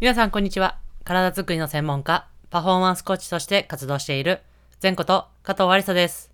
[0.00, 0.76] 皆さんこんにちは。
[1.04, 4.40] 体づくりの専門家、パフォーマンスコーチとして活動している、
[4.82, 6.32] 前こと加藤ありさです。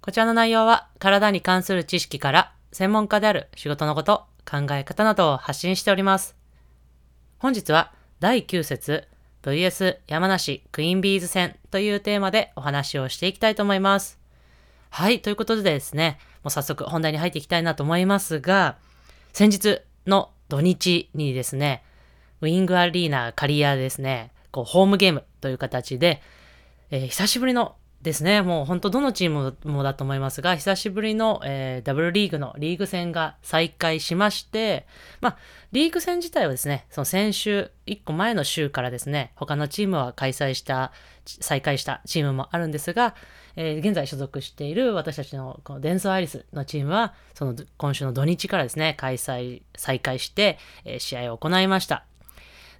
[0.00, 6.36] こちらの内容は、体に関する知識から、専門家である仕事のこと、考え方などを発信しております。
[7.38, 9.08] 本日は、第9節、
[9.42, 14.20] VS 山梨クイーンビーズ戦というテーマでお話をしていきたいと思います。
[14.90, 18.76] はい、ということでですね、もう早速本題に入っていきたいなと思いますが、
[19.32, 21.82] 先日の土日にですね、
[22.40, 26.22] ウィングアリーナカリアですね、こうホームゲームという形で、
[26.90, 34.86] えー久しぶりのですね、もう本当どのチームもだと思いますが、久しぶりの、えーダブルリーグのリーグ戦が再開しまして、
[35.20, 35.36] まあ、
[35.72, 40.92] リーグ戦自体はですね、その先週、1個前の週からですね、他のチームは開催した、
[41.26, 43.14] 再開したチームもあるんですが、
[43.56, 52.06] えー現在所属している私たちのこのデンソーアイリスのチームは、その今週の土日からですね、開催、再開して、えー試合を行いました。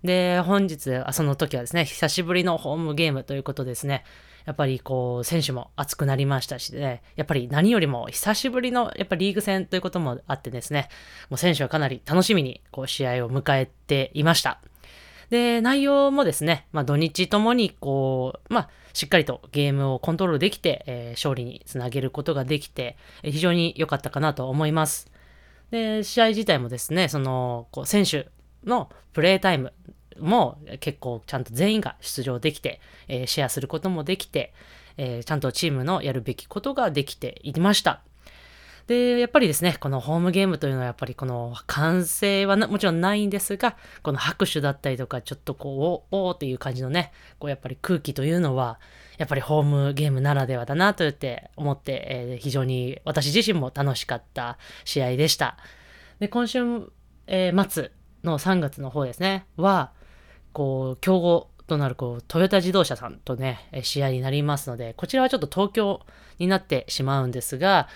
[0.02, 4.04] で、本日、その時はですね、久しぶりのホームゲームということですね、
[4.46, 10.88] やっぱりこう、選手も熱くなりましたしね、やっぱり何よりも久しぶりのやっぱリーグ戦ということもあってですね、
[11.28, 14.60] もう選手はかなり楽しみにこう試合を迎えていました。
[15.28, 25.10] で、内容もですね、まあ土日ともにこう、まあしっかりとゲームをコントロールできて、えー勝利につなげることができて、非常に良かったかなと思います。
[25.70, 28.28] で、試合自体もですね、その、こう選手
[28.64, 29.72] のプレータイム
[30.18, 34.52] も結構ちゃんと全員が出場できて、えーシェアすることもできて、
[34.96, 38.02] えーちゃんとチームのやるべきことができていました。
[38.86, 48.80] で、やっぱりですね、このホームゲームというのはやっぱりこの歓声はもちろんないんですが、この拍手だったりとか、ちょっとこう、おおっていう感じのね、こうやっぱり空気というのは、
[49.16, 55.56] やっぱりホームゲームならではだなと言って思って、えー非常に私自身も楽しかった試合でした。
[56.18, 56.58] で、今週、
[57.28, 57.92] えー末
[58.24, 59.92] の3月の方ですね、は、
[60.52, 66.00] こう、競合となる、こう、トヨタ自動車さんとね、試合になりますので、こちらはちょっと東京
[66.38, 67.88] になってしまうんですが、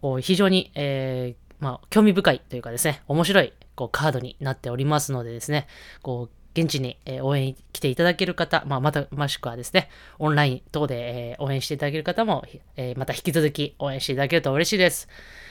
[0.00, 5.66] こう非常に、えーまあ、興味深いというかですね、面白いこうカードになっておりますのでですね、
[6.02, 12.44] こう現地に、え応援に来ていただける方、まあ、また、もしくはですね、オンライン等で、え応援していただける方も、
[12.76, 15.08] えまた引き続き応援していただけると嬉しいです。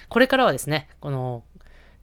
[0.09, 1.43] これからはですね、この、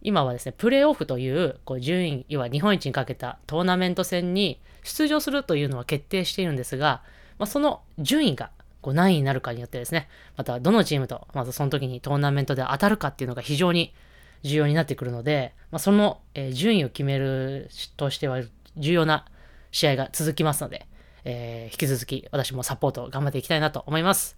[0.04, 7.02] 今はですね、プレーオフという、こう、順位、要は日本一にかけたトーナメント戦に出場するというのは決定しているんですが、
[7.38, 8.50] まあ、その順位が、
[8.82, 13.94] こう何位になるかによってですね、またどのチームと、まずその時にトーナメントで当たるかっていうのが非常に
[14.42, 18.42] 重要になってくるので、まあ、その、え順位を決めるとしては
[18.76, 19.24] 重要な
[19.72, 20.86] 試合が続きますので、
[21.24, 24.36] えー引き続き私もサポート頑張っていきたいなと思います。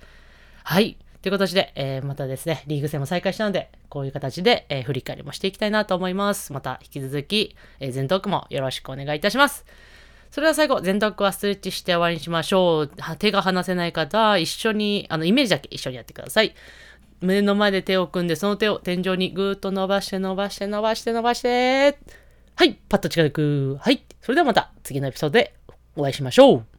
[0.63, 0.97] はい。
[1.23, 6.53] という形で、えーまたですね、リーグ戦も再開したので、こういう形で、えー振り返りもしていきたいなと思います。
[6.53, 9.65] また引き続き、えー、全トークもよろしくお願いいたします。
[10.31, 12.91] それでは最後、全トークはストレッチして終わりにしましょう。
[13.19, 16.55] 手が離せない方は、一緒に、あの、イメージだけ一緒にやってください。
[17.21, 21.99] 胸の前で手を組んで、その手を天井にぐーっと伸ばして伸ばして伸ばして伸ばして。
[22.55, 23.79] はい、パッと近づく。
[23.81, 24.05] はい。
[24.21, 25.55] それではまた次のエピソードで
[25.95, 26.76] お会いしましょう。